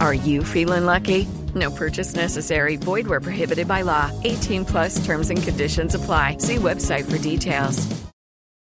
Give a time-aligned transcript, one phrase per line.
[0.00, 1.28] Are you feeling lucky?
[1.54, 2.76] No purchase necessary.
[2.76, 4.10] Void where prohibited by law.
[4.24, 6.36] 18 plus terms and conditions apply.
[6.38, 7.86] See website for details.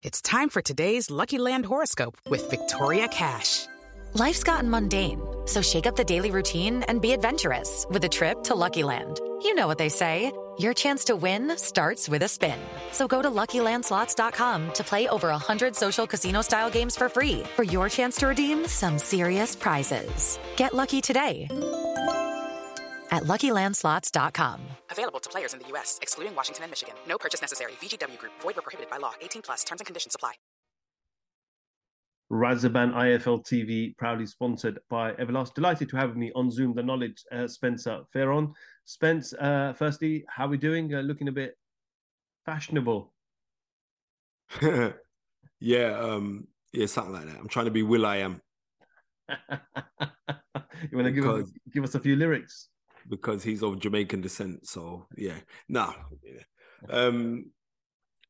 [0.04, 3.66] It's time for today's Lucky Land horoscope with Victoria Cash.
[4.14, 8.44] Life's gotten mundane, so shake up the daily routine and be adventurous with a trip
[8.44, 9.20] to Lucky Land.
[9.42, 10.32] You know what they say.
[10.60, 12.58] Your chance to win starts with a spin.
[12.92, 17.90] So go to LuckyLandSlots.com to play over 100 social casino-style games for free for your
[17.90, 20.40] chance to redeem some serious prizes.
[20.56, 21.48] Get lucky today
[23.12, 24.62] at LuckyLandSlots.com.
[24.92, 26.96] Available to players in the U.S., excluding Washington and Michigan.
[27.08, 27.74] No purchase necessary.
[27.82, 28.34] VGW Group.
[28.42, 29.14] Void where prohibited by law.
[29.22, 29.64] 18 plus.
[29.64, 30.34] Terms and conditions apply.
[32.32, 35.54] Razaban IFL TV, proudly sponsored by Everlast.
[35.54, 38.52] Delighted to have me on Zoom the knowledge uh, Spencer Fearon.
[38.88, 40.96] Spence, uh, firstly, how are we doing?
[40.96, 41.58] Uh, looking a bit
[42.46, 43.12] fashionable.
[45.60, 47.36] yeah, um, yeah, something like that.
[47.36, 48.42] I'm trying to be Will I Am.
[49.30, 49.38] you
[50.94, 52.70] want to give us, give us a few lyrics?
[53.10, 54.66] Because he's of Jamaican descent.
[54.66, 55.94] So yeah, nah.
[56.90, 57.52] Um,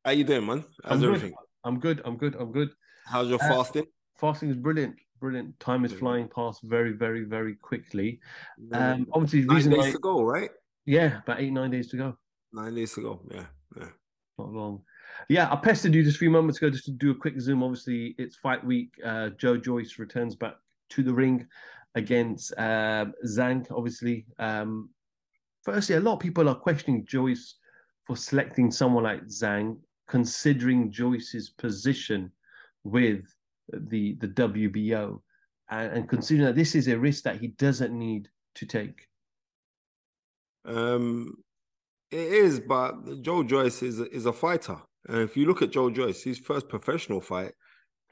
[0.04, 0.64] how you doing, man?
[0.82, 1.30] How's I'm everything?
[1.30, 1.38] Good.
[1.62, 2.02] I'm good.
[2.04, 2.34] I'm good.
[2.34, 2.70] I'm good.
[3.06, 3.86] How's your Uh, fasting?
[4.16, 4.96] Fasting is brilliant.
[5.20, 5.58] Brilliant.
[5.58, 8.20] Time is flying past very, very, very quickly.
[8.72, 10.50] Um, obviously, the Nine reason days I, to go, right?
[10.86, 12.16] yeah, about eight, nine days to go.
[12.52, 13.20] Nine days to go.
[13.30, 13.88] Yeah, yeah.
[14.38, 14.82] not long.
[15.28, 17.62] Yeah, I pestered you just a few moments ago just to do a quick zoom.
[17.62, 18.94] Obviously, it's fight week.
[19.04, 20.54] Uh, Joe Joyce returns back
[20.90, 21.46] to the ring
[21.94, 23.66] against um, Zhang.
[23.70, 24.90] Obviously, um,
[25.64, 27.56] firstly, a lot of people are questioning Joyce
[28.06, 29.76] for selecting someone like Zhang,
[30.06, 32.30] considering Joyce's position
[32.84, 33.24] with
[33.72, 35.20] the the WBO,
[35.70, 39.06] and, and considering that this is a risk that he doesn't need to take.
[40.64, 41.36] Um,
[42.10, 44.78] it is, but Joe Joyce is is a fighter.
[45.08, 47.52] And if you look at Joe Joyce, his first professional fight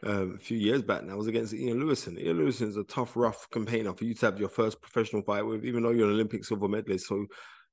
[0.03, 2.19] um, a few years back now was against Ian Lewison.
[2.19, 5.43] Ian Lewison is a tough, rough campaigner for you to have your first professional fight
[5.43, 7.09] with, even though you're an Olympic silver medalist.
[7.09, 7.27] So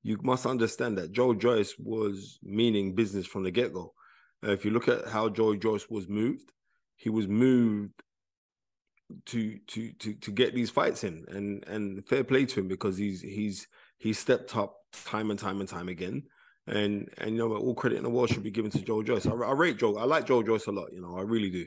[0.03, 3.93] you must understand that Joe Joyce was meaning business from the get go.
[4.45, 6.51] Uh, if you look at how Joe Joyce was moved,
[6.95, 8.03] he was moved
[9.25, 12.97] to to to to get these fights in, and and fair play to him because
[12.97, 13.67] he's he's
[13.97, 16.23] he's stepped up time and time and time again.
[16.67, 19.25] And and you know all credit in the world should be given to Joe Joyce.
[19.25, 19.97] I, I rate Joe.
[19.97, 20.93] I like Joe Joyce a lot.
[20.93, 21.65] You know, I really do.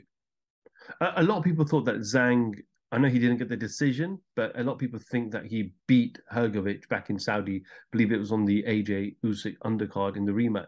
[1.01, 2.55] A, a lot of people thought that Zhang.
[2.91, 5.73] I know he didn't get the decision, but a lot of people think that he
[5.87, 7.57] beat Hrgovic back in Saudi.
[7.57, 10.65] I believe it was on the AJ Usyk undercard in the rematch.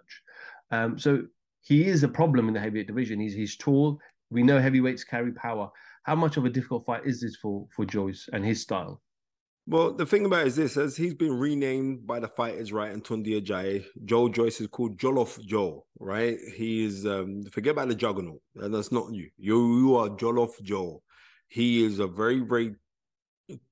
[0.69, 1.23] Um, so
[1.61, 3.19] he is a problem in the heavyweight division.
[3.19, 3.99] He's he's tall.
[4.29, 5.69] We know heavyweights carry power.
[6.03, 9.01] How much of a difficult fight is this for for Joyce and his style?
[9.67, 12.91] Well, the thing about it is this: as he's been renamed by the fighters, right,
[12.91, 16.37] and Tundi Ajayi, Joe Joyce is called Jollof Joe, right?
[16.55, 18.41] He is um, forget about the juggernaut.
[18.55, 19.29] and That's not you.
[19.37, 21.03] You you are Jollof Joe.
[21.47, 22.75] He is a very very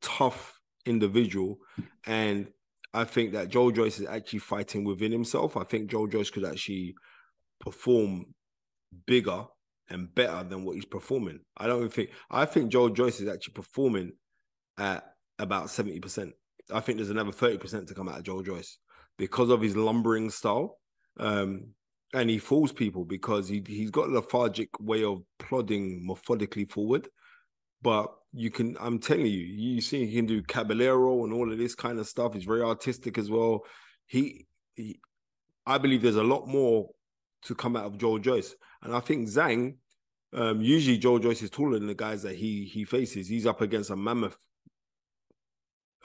[0.02, 1.58] tough individual,
[2.06, 2.48] and
[2.94, 5.58] I think that Joe Joyce is actually fighting within himself.
[5.58, 6.96] I think Joe Joyce could actually
[7.60, 8.34] perform
[9.06, 9.46] bigger
[9.90, 11.40] and better than what he's performing.
[11.56, 14.14] I don't think I think Joe Joyce is actually performing
[14.78, 15.04] at
[15.40, 16.32] about 70%.
[16.74, 18.78] I think there's another 30% to come out of Joe Joyce
[19.18, 20.78] because of his lumbering style.
[21.20, 21.70] Um,
[22.14, 27.08] and he fools people because he he's got a lethargic way of plodding methodically forward.
[27.82, 31.58] But you can, I'm telling you, you see he can do caballero and all of
[31.58, 32.34] this kind of stuff.
[32.34, 33.64] He's very artistic as well.
[34.08, 35.00] He, he
[35.66, 36.90] I believe there's a lot more
[37.44, 38.56] to come out of Joe Joyce.
[38.82, 39.76] And I think Zhang,
[40.38, 43.28] um, usually Joe Joyce is taller than the guys that he he faces.
[43.28, 44.38] He's up against a mammoth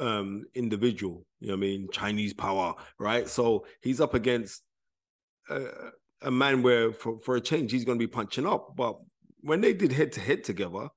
[0.01, 1.89] um individual, you know what I mean?
[1.93, 3.29] Chinese power, right?
[3.29, 4.63] So he's up against
[5.51, 5.67] a,
[6.23, 8.75] a man where for, for a change he's gonna be punching up.
[8.75, 8.97] But
[9.43, 10.89] when they did head to head together,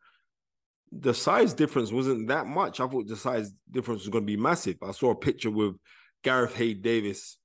[0.93, 2.79] the size difference wasn't that much.
[2.79, 4.77] I thought the size difference was gonna be massive.
[4.81, 5.75] I saw a picture with
[6.23, 7.37] Gareth A Davies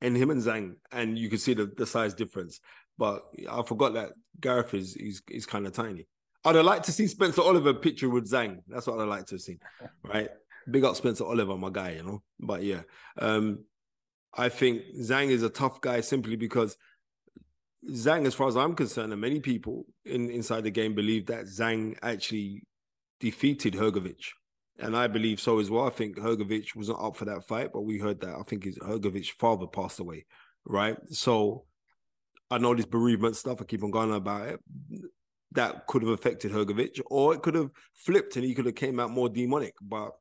[0.00, 2.60] and him and Zhang, and you can see the, the size difference.
[3.00, 6.06] But I forgot that Gareth is is, is kind of tiny.
[6.44, 8.58] I'd have liked to see Spencer Oliver picture with Zhang.
[8.68, 9.58] That's what I'd like to have seen,
[10.04, 10.28] Right.
[10.70, 12.22] Big up Spencer Oliver, my guy, you know.
[12.38, 12.82] But yeah.
[13.18, 13.64] Um,
[14.34, 16.76] I think Zhang is a tough guy simply because
[17.88, 21.46] Zhang, as far as I'm concerned, and many people in inside the game believe that
[21.46, 22.64] Zhang actually
[23.18, 24.26] defeated Hrgovic.
[24.78, 25.86] And I believe so as well.
[25.86, 28.78] I think Hrgovic wasn't up for that fight, but we heard that I think his
[28.78, 30.26] Hrgovic's father passed away,
[30.66, 30.98] right?
[31.08, 31.64] So
[32.50, 33.60] I know this bereavement stuff.
[33.60, 34.60] I keep on going about it.
[35.52, 39.00] That could have affected Hrgovic, or it could have flipped and he could have came
[39.00, 39.74] out more demonic.
[39.80, 40.12] But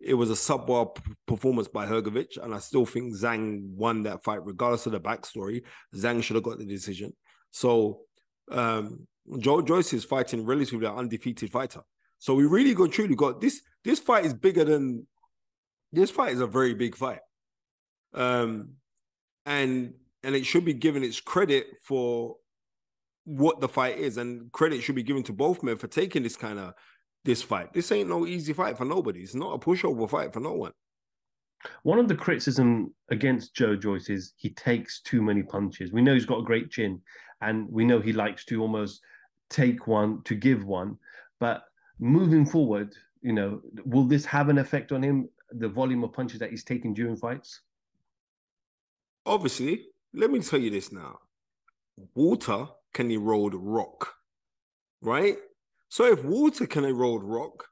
[0.00, 0.96] it was a subpar
[1.26, 5.62] performance by Hrgovic, and I still think Zhang won that fight, regardless of the backstory.
[5.94, 7.12] Zhang should have got the decision.
[7.50, 8.00] So
[8.50, 9.06] um,
[9.38, 11.82] Joe Joyce is fighting relatively an undefeated fighter.
[12.18, 13.62] So we really got truly got this.
[13.84, 15.06] This fight is bigger than
[15.92, 17.20] this fight is a very big fight.
[18.14, 18.74] Um,
[19.44, 22.36] and and it should be given its credit for
[23.24, 26.36] what the fight is, and credit should be given to both men for taking this
[26.36, 26.74] kind of
[27.24, 27.72] this fight.
[27.72, 29.20] This ain't no easy fight for nobody.
[29.20, 30.72] It's not a pushover fight for no one.
[31.84, 35.92] One of the criticism against Joe Joyce is he takes too many punches.
[35.92, 37.00] We know he's got a great chin,
[37.40, 39.00] and we know he likes to almost
[39.48, 40.98] take one to give one.
[41.38, 41.62] But
[42.00, 45.28] moving forward, you know, will this have an effect on him?
[45.52, 47.60] The volume of punches that he's taking during fights.
[49.24, 51.18] Obviously, let me tell you this now.
[52.14, 54.14] Water can erode rock,
[55.00, 55.36] right?
[55.88, 57.66] So if water can erode rock,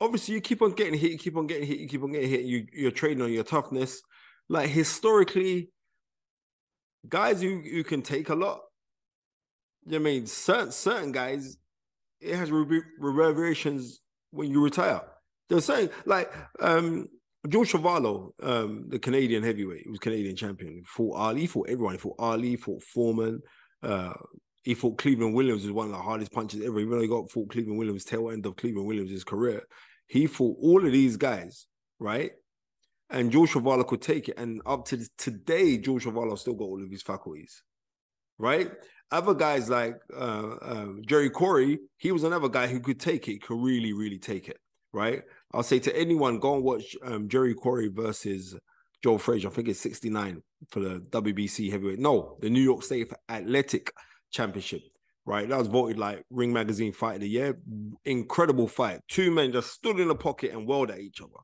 [0.00, 2.30] obviously you keep on getting hit, you keep on getting hit, you keep on getting
[2.30, 2.42] hit.
[2.42, 4.02] You you're trading on your toughness.
[4.48, 5.70] Like historically,
[7.08, 8.60] guys who, who can take a lot.
[9.92, 11.56] I mean, certain certain guys,
[12.20, 14.00] it has reverberations
[14.30, 15.02] when you retire.
[15.48, 17.08] They're saying like um
[17.48, 22.16] George Chuvalo, um, the Canadian heavyweight, was Canadian champion, fought Ali, fought everyone, he fought
[22.18, 23.40] Ali, fought Foreman,
[23.82, 24.14] uh,
[24.66, 26.80] he fought Cleveland Williams was one of the hardest punches ever.
[26.80, 29.62] Even though he got fought Cleveland Williams, tail end of Cleveland Williams' career,
[30.08, 31.66] he fought all of these guys,
[32.00, 32.32] right?
[33.08, 34.36] And George Chuvalo could take it.
[34.36, 37.62] And up to today, George Chuvalo still got all of his faculties,
[38.38, 38.72] right?
[39.12, 43.42] Other guys like uh, uh, Jerry Quarry, he was another guy who could take it,
[43.42, 44.58] could really, really take it,
[44.92, 45.22] right?
[45.52, 48.56] I'll say to anyone, go and watch um, Jerry Quarry versus
[49.02, 49.48] Joe Frazier.
[49.48, 51.98] I think it's 69 for the WBC heavyweight.
[51.98, 53.92] No, the New York State Athletic
[54.32, 54.82] Championship,
[55.24, 55.48] right?
[55.48, 57.58] That was voted like Ring Magazine Fight of the Year.
[58.04, 59.00] Incredible fight.
[59.08, 61.40] Two men just stood in the pocket and whirled at each other.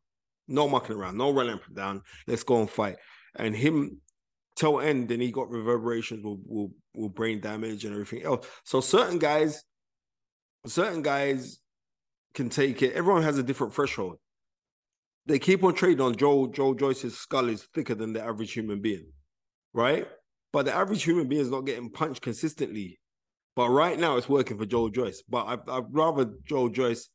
[0.48, 2.02] No mucking around, no running down.
[2.26, 2.96] Let's go and fight.
[3.36, 4.00] And him
[4.56, 8.46] till end, then he got reverberations with, with, with brain damage and everything else.
[8.64, 9.62] So certain guys,
[10.66, 11.61] certain guys
[12.34, 12.94] can take it.
[12.94, 14.16] Everyone has a different threshold.
[15.26, 18.80] They keep on trading on Joe Joe Joyce's skull is thicker than the average human
[18.80, 19.12] being,
[19.72, 20.08] right?
[20.52, 22.98] But the average human being is not getting punched consistently.
[23.54, 25.22] But right now, it's working for Joe Joyce.
[25.28, 27.08] But I'd, I'd rather Joe Joyce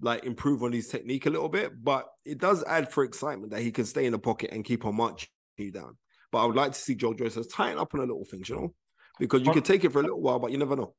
[0.00, 1.72] like improve on his technique a little bit.
[1.82, 4.84] But it does add for excitement that he can stay in the pocket and keep
[4.84, 5.96] on marching you down.
[6.32, 8.56] But I would like to see Joe Joyce tighten up on a little things, you
[8.56, 8.74] know,
[9.20, 10.94] because you can take it for a little while, but you never know.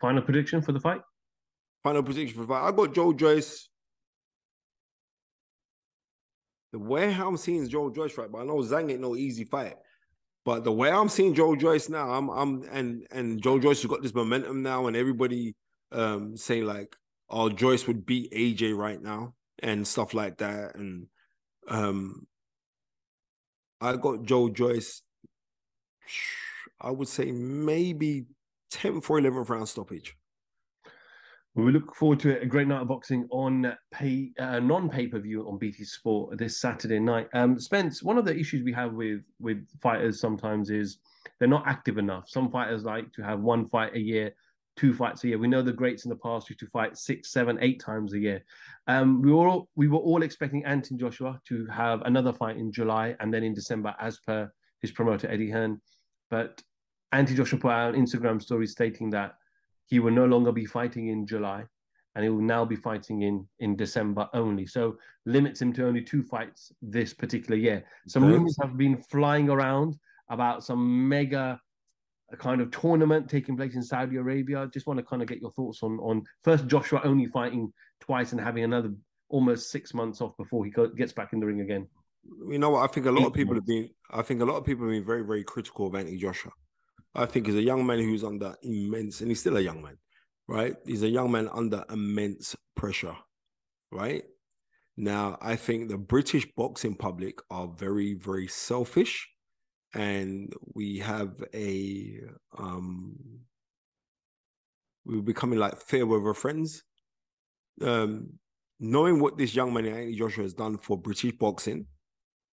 [0.00, 1.02] Final prediction for the fight?
[1.82, 2.68] Final prediction for fight.
[2.68, 3.68] I got Joe Joyce.
[6.72, 9.74] The way I'm seeing Joe Joyce right, but I know Zhang ain't no easy fight.
[10.44, 13.90] But the way I'm seeing Joe Joyce now, I'm I'm and and Joe Joyce has
[13.90, 15.54] got this momentum now, and everybody
[15.92, 16.96] um saying like,
[17.28, 20.74] oh, Joyce would beat AJ right now and stuff like that.
[20.76, 21.06] And
[21.68, 22.26] um
[23.80, 25.02] I got Joe Joyce,
[26.80, 28.26] I would say maybe
[28.72, 30.16] 10th or 11th round stoppage.
[31.54, 32.40] We look forward to.
[32.40, 36.38] A great night of boxing on pay uh, non pay per view on BT Sport
[36.38, 37.28] this Saturday night.
[37.34, 40.98] Um, Spence, one of the issues we have with with fighters sometimes is
[41.38, 42.24] they're not active enough.
[42.26, 44.34] Some fighters like to have one fight a year,
[44.76, 45.38] two fights a year.
[45.38, 48.18] We know the greats in the past used to fight six, seven, eight times a
[48.18, 48.42] year.
[48.86, 52.72] Um, we were all, we were all expecting Anthony Joshua to have another fight in
[52.72, 55.80] July and then in December, as per his promoter Eddie Hearn.
[56.30, 56.62] But
[57.12, 59.34] Anthony Joshua put out an Instagram story stating that
[59.86, 61.64] he will no longer be fighting in July
[62.14, 64.66] and he will now be fighting in in December only.
[64.66, 64.96] So
[65.26, 67.84] limits him to only two fights this particular year.
[68.06, 68.32] Some okay.
[68.32, 69.96] rumors have been flying around
[70.28, 71.60] about some mega
[72.38, 74.68] kind of tournament taking place in Saudi Arabia.
[74.72, 78.32] Just want to kind of get your thoughts on on first Joshua only fighting twice
[78.32, 78.92] and having another
[79.28, 81.88] almost six months off before he gets back in the ring again.
[82.48, 82.88] You know what?
[82.88, 83.70] I think a lot Eight of people months.
[83.70, 83.90] have been.
[84.10, 86.52] I think a lot of people have been very, very critical of Anthony Joshua.
[87.14, 89.98] I think he's a young man who's under immense, and he's still a young man,
[90.48, 90.74] right?
[90.86, 93.16] He's a young man under immense pressure,
[93.90, 94.24] right?
[94.96, 99.28] Now, I think the British boxing public are very, very selfish
[99.94, 102.18] and we have a
[102.58, 103.14] um
[105.04, 106.84] we we're becoming like fair weather friends.
[107.80, 108.38] Um,
[108.78, 111.86] knowing what this young man Anthony Joshua has done for British boxing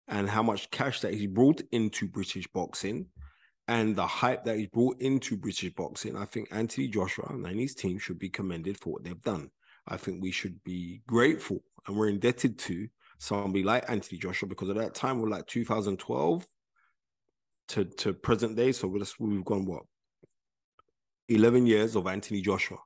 [0.08, 3.08] and how much cash that he brought into British boxing
[3.70, 7.76] and the hype that he's brought into British boxing, I think Anthony Joshua and his
[7.76, 9.52] team should be commended for what they've done.
[9.88, 12.88] I think we should be grateful and we're indebted to
[13.20, 16.48] somebody like Anthony Joshua because at that time we're like 2012
[17.68, 18.72] to to present day.
[18.72, 19.84] So we've gone what
[21.28, 22.80] 11 years of Anthony Joshua,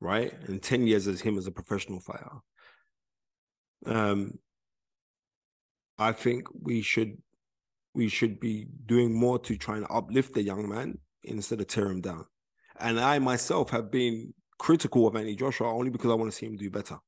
[0.00, 0.32] right?
[0.48, 2.30] And 10 years as him as a professional fighter.
[3.84, 4.38] Um,
[5.98, 7.18] I think we should
[7.96, 11.86] we should be doing more to try and uplift the young man instead of tear
[11.86, 12.26] him down.
[12.78, 16.46] And I myself have been critical of Anthony Joshua only because I want to see
[16.46, 16.98] him do better,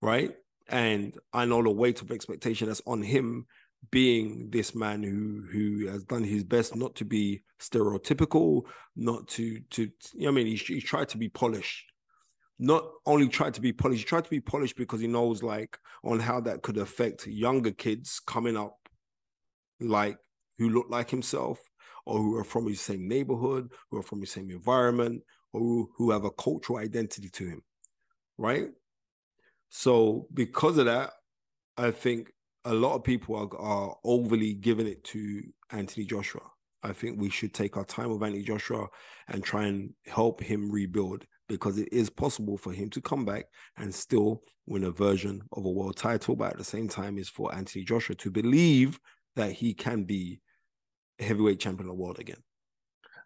[0.00, 0.34] right?
[0.68, 3.46] And I know the weight of expectation that's on him
[3.90, 8.62] being this man who who has done his best not to be stereotypical,
[8.96, 11.84] not to to you know I mean he's tried to be polished.
[12.60, 15.78] Not only tried to be polished, he tried to be polished because he knows like
[16.04, 18.76] on how that could affect younger kids coming up,
[19.80, 20.18] like
[20.58, 21.60] who look like himself
[22.06, 25.22] or who are from his same neighborhood, who are from his same environment,
[25.52, 27.62] or who, who have a cultural identity to him,
[28.38, 28.68] right?
[29.68, 31.12] So because of that,
[31.76, 32.32] I think
[32.64, 36.42] a lot of people are, are overly giving it to Anthony Joshua.
[36.82, 38.86] I think we should take our time with Anthony Joshua
[39.28, 43.46] and try and help him rebuild because it is possible for him to come back
[43.76, 46.36] and still win a version of a world title.
[46.36, 49.00] But at the same time, is for Anthony Joshua to believe
[49.34, 50.40] that he can be
[51.18, 52.42] heavyweight champion of the world again.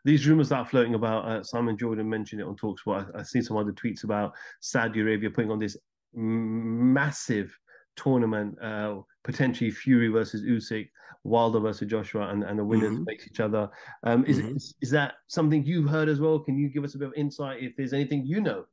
[0.04, 3.14] These rumors that are floating about, uh, Simon Jordan mentioned it on Talksport.
[3.14, 5.76] I, I've seen some other tweets about Saudi Arabia putting on this
[6.14, 7.56] massive
[7.96, 10.88] tournament, uh, potentially Fury versus Usyk,
[11.24, 13.04] Wilder versus Joshua, and, and the winners mm-hmm.
[13.04, 13.70] face each other.
[14.02, 14.56] Um, is, mm-hmm.
[14.56, 16.40] is, is that something you've heard as well?
[16.40, 18.64] Can you give us a bit of insight if there's anything you know?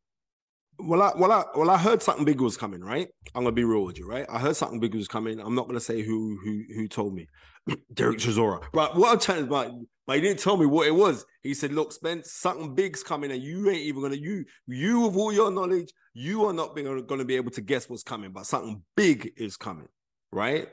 [0.80, 3.10] Well, I well I well I heard something big was coming, right?
[3.36, 4.26] I'm gonna be real with you, right?
[4.30, 5.40] I heard something big was coming.
[5.40, 7.28] I'm not gonna say who who who told me.
[7.94, 8.64] Derek Chisora.
[8.72, 9.72] But what I'm trying to but,
[10.08, 11.26] but he didn't tell me what it was.
[11.44, 15.16] He said, Look, Spence, something big's coming, and you ain't even gonna you you with
[15.18, 18.46] all your knowledge, you are not being, gonna be able to guess what's coming, but
[18.46, 19.88] something big is coming,
[20.32, 20.70] right?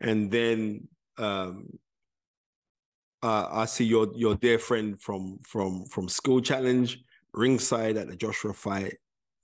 [0.00, 1.78] And then um
[3.22, 6.98] uh, I see your your dear friend from from from School Challenge
[7.32, 8.94] ringside at the Joshua fight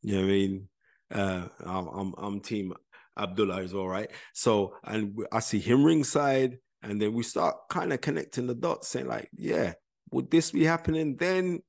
[0.04, 0.68] you know what I mean?
[1.12, 2.75] Uh, I'm, I'm, I'm team
[3.18, 4.11] Abdullah as well, right?
[4.34, 8.88] So, and I see him ringside, and then we start kind of connecting the dots,
[8.88, 9.73] saying like, yeah,
[10.11, 11.16] would this be happening?
[11.16, 11.61] Then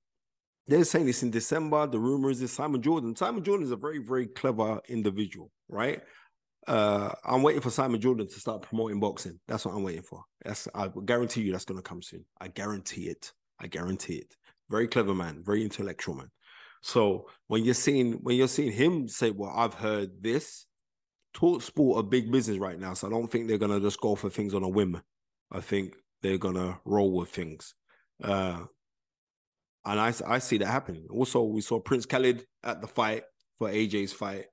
[0.67, 1.87] they're saying this in December.
[1.87, 3.15] The rumor is this Simon Jordan.
[3.15, 6.01] Simon Jordan is a very, very clever individual, right?
[6.67, 9.39] Uh, I'm waiting for Simon Jordan to start promoting boxing.
[9.47, 10.23] That's what I'm waiting for.
[10.43, 12.25] That's I guarantee you that's gonna come soon.
[12.41, 13.31] I guarantee it.
[13.59, 14.35] I guarantee it.
[14.69, 16.31] Very clever man, very intellectual man.
[16.85, 20.67] So when you're seeing when you're seeing him say, "Well, I've heard this,"
[21.33, 22.93] talk sport a big business right now.
[22.93, 25.01] So I don't think they're gonna just go for things on a whim.
[25.49, 27.73] I think they're gonna roll with things.
[28.23, 28.65] Uh,
[29.83, 31.07] and I, I see that happening.
[31.09, 33.23] Also, we saw Prince Khalid at the fight
[33.57, 34.45] for AJ's fight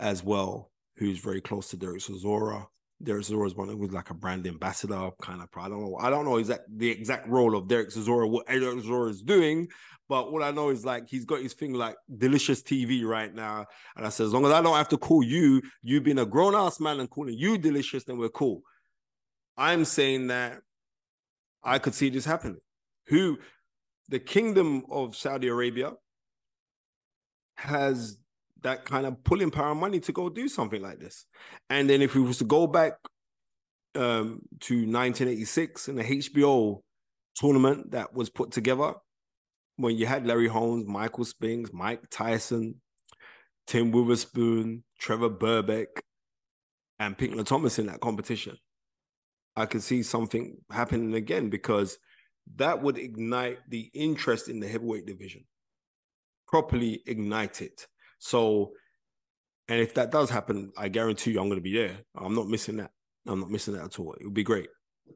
[0.00, 2.66] as well, who's very close to Derek Chisora.
[3.02, 5.48] Derek Chisora is one with like a brand ambassador kind of.
[5.56, 5.96] I don't know.
[6.00, 9.68] I don't know exact the exact role of Derek Chisora, what Derek Chisora is doing,
[10.08, 13.66] but all I know is like he's got his thing like delicious TV right now.
[13.96, 16.26] And I said, as long as I don't have to call you, you being a
[16.26, 18.62] grown ass man and calling you delicious, then we're cool.
[19.56, 20.58] I'm saying that
[21.62, 22.58] I could see this happening.
[23.08, 23.38] Who
[24.08, 25.92] the kingdom of Saudi Arabia
[27.56, 28.18] has
[28.62, 31.26] that kind of pulling power money to go do something like this.
[31.70, 32.94] And then if we was to go back
[33.94, 36.80] um, to 1986 in the HBO
[37.34, 38.94] tournament that was put together,
[39.76, 42.80] when you had Larry Holmes, Michael Spinks, Mike Tyson,
[43.66, 46.00] Tim Witherspoon, Trevor Berbick,
[46.98, 48.58] and Pinklon Thomas in that competition,
[49.54, 51.98] I could see something happening again because
[52.56, 55.44] that would ignite the interest in the heavyweight division,
[56.46, 57.86] properly ignite it.
[58.18, 58.72] So,
[59.68, 61.98] and if that does happen, I guarantee you I'm going to be there.
[62.16, 62.90] I'm not missing that.
[63.26, 64.14] I'm not missing that at all.
[64.14, 64.68] It would be great.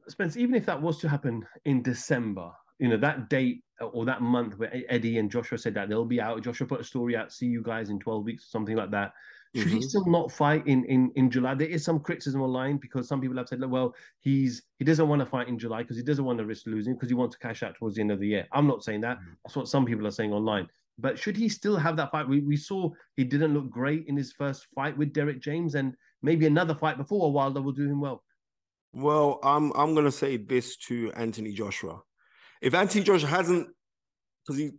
[0.07, 4.21] Spence, even if that was to happen in December, you know that date or that
[4.21, 6.41] month where Eddie and Joshua said that they'll be out.
[6.43, 9.13] Joshua put a story out, see you guys in 12 weeks or something like that.
[9.55, 9.75] Should mm-hmm.
[9.77, 11.53] he still not fight in, in in July?
[11.53, 15.19] There is some criticism online because some people have said, well, he's he doesn't want
[15.19, 17.39] to fight in July because he doesn't want to risk losing because he wants to
[17.39, 18.47] cash out towards the end of the year.
[18.51, 19.17] I'm not saying that.
[19.17, 19.33] Mm-hmm.
[19.45, 20.67] That's what some people are saying online.
[20.99, 22.27] But should he still have that fight?
[22.27, 25.95] We, we saw he didn't look great in his first fight with Derrick James, and
[26.21, 28.23] maybe another fight before Wilder will do him well.
[28.93, 32.01] Well, I'm I'm gonna say this to Anthony Joshua.
[32.61, 33.69] If Anthony Joshua hasn't,
[34.45, 34.71] because he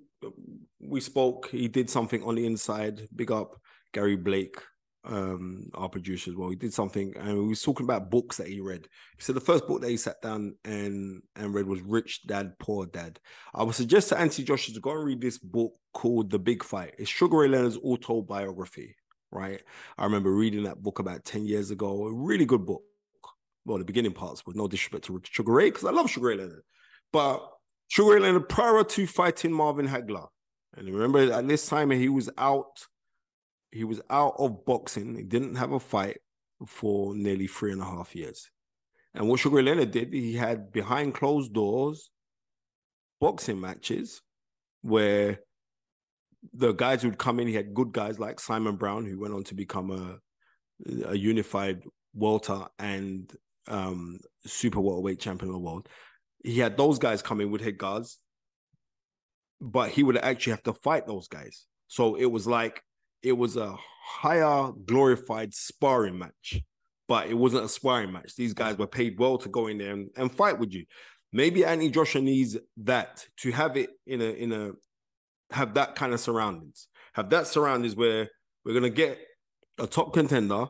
[0.80, 3.08] we spoke, he did something on the inside.
[3.14, 3.60] Big up
[3.92, 4.56] Gary Blake,
[5.04, 6.50] um, our producer as well.
[6.50, 8.88] He did something, and we was talking about books that he read.
[9.16, 12.58] He said the first book that he sat down and and read was Rich Dad
[12.58, 13.20] Poor Dad.
[13.54, 16.64] I would suggest to Anthony Joshua to go and read this book called The Big
[16.64, 16.94] Fight.
[16.98, 18.96] It's Sugar Ray Leonard's autobiography.
[19.30, 19.62] Right,
[19.98, 22.06] I remember reading that book about ten years ago.
[22.06, 22.82] A really good book
[23.64, 26.36] well, the beginning parts with no disrespect to Sugar Ray, because I love Sugar Ray
[26.36, 26.62] Leonard.
[27.12, 27.48] But
[27.88, 30.28] Sugar Ray Leonard, prior to fighting Marvin Hagler,
[30.76, 32.86] and remember at this time he was out,
[33.74, 35.16] he was out of boxing.
[35.16, 36.18] He didn't have a fight
[36.64, 38.48] for nearly three and a half years.
[39.14, 42.08] And what Sugar Leonard did, he had behind closed doors
[43.20, 44.22] boxing matches
[44.82, 45.40] where
[46.52, 49.42] the guys who'd come in, he had good guys like Simon Brown, who went on
[49.44, 51.82] to become a, a unified
[52.14, 53.32] welter and
[53.66, 55.88] um, super welterweight champion of the world.
[56.44, 58.20] He had those guys coming with head guards,
[59.60, 61.66] but he would actually have to fight those guys.
[61.88, 62.80] So it was like
[63.24, 66.60] it was a higher glorified sparring match,
[67.08, 68.36] but it wasn't a sparring match.
[68.36, 70.84] These guys were paid well to go in there and, and fight with you.
[71.32, 74.72] Maybe Anthony Joshua needs that to have it in a in a
[75.50, 76.86] have that kind of surroundings.
[77.14, 78.28] Have that surroundings where
[78.64, 79.18] we're gonna get
[79.78, 80.66] a top contender.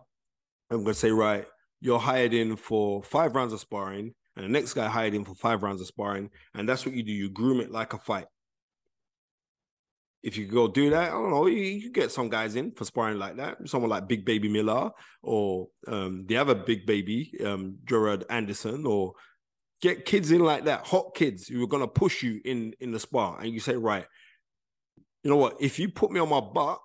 [0.70, 1.44] I'm gonna say, right,
[1.80, 5.34] you're hired in for five rounds of sparring, and the next guy hired in for
[5.34, 7.12] five rounds of sparring, and that's what you do.
[7.12, 8.26] You groom it like a fight.
[10.25, 12.85] If you go do that, I don't know, you, you get some guys in for
[12.85, 13.59] sparring like that.
[13.66, 14.90] Someone like Big Baby Miller
[15.23, 19.12] or um, the other Big Baby, um, Jared Anderson, or
[19.83, 22.99] get kids in like that, hot kids who are gonna push you in in the
[22.99, 24.07] spar, and you say, right,
[25.23, 25.57] you know what?
[25.61, 26.81] If you put me on my butt,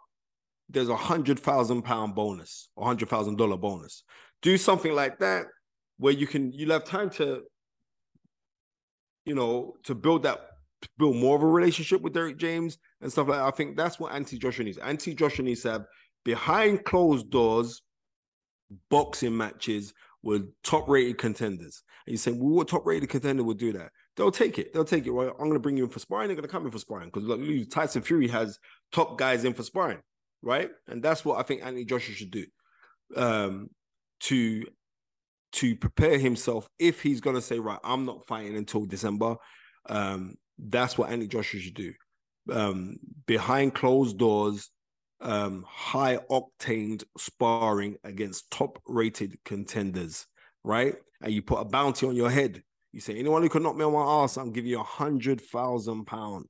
[0.67, 4.03] there's a hundred thousand pound bonus, a hundred thousand dollar bonus
[4.41, 5.45] do something like that
[5.97, 7.43] where you can you'll have time to
[9.25, 10.39] you know to build that
[10.97, 13.45] build more of a relationship with Derrick James and stuff like that.
[13.45, 14.77] I think that's what Anthony Joshua needs.
[14.77, 15.85] Anthony Joshua needs to have
[16.25, 17.81] behind closed doors
[18.89, 21.83] boxing matches with top rated contenders.
[22.05, 23.91] And you say, well, what top rated contender would do that?
[24.15, 24.73] They'll take it.
[24.73, 25.11] They'll take it.
[25.11, 26.27] Well, I'm going to bring you in for sparring.
[26.27, 28.59] They're going to come in for sparring because like, Tyson Fury has
[28.91, 29.99] top guys in for sparring,
[30.41, 30.69] right?
[30.87, 32.45] And that's what I think Anthony Joshua should do.
[33.15, 33.69] Um,
[34.21, 34.65] to
[35.51, 39.37] to prepare himself if he's gonna say, right, I'm not fighting until December.
[39.87, 41.93] Um, that's what Andy Joshua should do.
[42.51, 44.69] Um, behind closed doors,
[45.21, 50.25] um, high octane sparring against top rated contenders,
[50.63, 50.95] right?
[51.21, 52.63] And you put a bounty on your head.
[52.91, 55.41] You say, anyone who can knock me on my ass, I'm giving you a hundred
[55.41, 56.45] thousand pound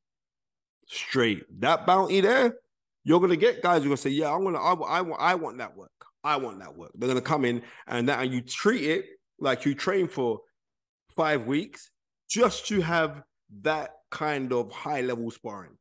[0.87, 1.43] straight.
[1.59, 2.55] That bounty there,
[3.03, 5.57] you're gonna get guys who are gonna say, yeah, I'm gonna, I, I, I want
[5.57, 5.91] that work.
[6.23, 6.91] I want that work.
[6.95, 9.05] They're gonna come in and that and you treat it
[9.39, 10.41] like you train for
[11.15, 11.89] five weeks
[12.29, 13.23] just to have
[13.61, 15.77] that kind of high level sparring.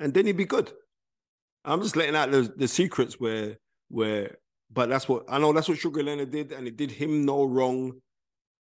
[0.00, 0.72] And then he'd be good.
[1.64, 4.36] I'm just letting out the, the secrets where where
[4.70, 7.44] but that's what I know that's what Sugar Leonard did, and it did him no
[7.44, 8.00] wrong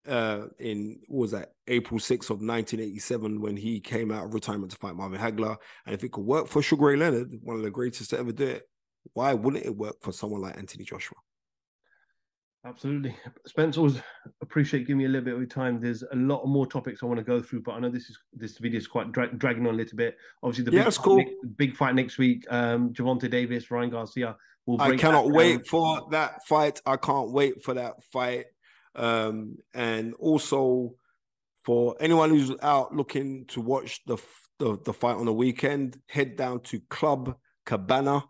[0.07, 4.77] uh in was that April 6th of 1987 when he came out of retirement to
[4.77, 5.57] fight Marvin Hagler.
[5.87, 8.33] And if it could work for Sugar Ray Leonard, one of the greatest to ever
[8.33, 8.69] do it,
[9.15, 11.17] why wouldn't it work for someone like Anthony Joshua?
[12.67, 13.15] Absolutely.
[13.47, 14.01] Spencer, always
[14.41, 15.81] appreciate giving me a little bit of your time.
[15.81, 18.19] There's a lot more topics I want to go through, but I know this is
[18.33, 20.17] this video is quite dra- dragging on a little bit.
[20.43, 21.19] Obviously, the yeah, big, that's cool.
[21.19, 22.47] Fight, big fight next week.
[22.49, 24.37] Um, Gervonta Davis, Ryan Garcia.
[24.65, 26.81] Will I cannot wait for that fight.
[26.87, 28.47] I can't wait for that fight.
[28.95, 30.95] Um, and also
[31.65, 34.17] for anyone who's out looking to watch the,
[34.59, 38.25] the the fight on the weekend, head down to Club Cabana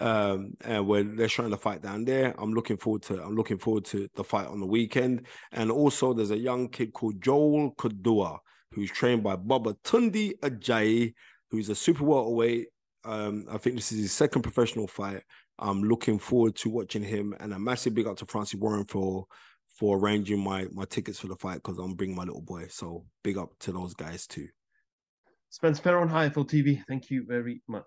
[0.00, 2.34] um, and where they're trying to fight down there.
[2.38, 5.26] I'm looking forward to I'm looking forward to the fight on the weekend.
[5.52, 8.38] And also, there's a young kid called Joel Kadua
[8.72, 11.14] who's trained by Baba Tundi Ajayi,
[11.50, 12.68] who's a super welterweight.
[13.04, 15.22] Um, I think this is his second professional fight.
[15.58, 19.26] I'm looking forward to watching him, and a massive big up to Francis Warren for
[19.66, 22.66] for arranging my my tickets for the fight because I'm bringing my little boy.
[22.68, 24.48] So big up to those guys too.
[25.50, 26.82] Spence Ferrer on HiFL TV.
[26.86, 27.86] Thank you very much.